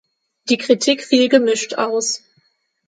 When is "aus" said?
1.75-2.23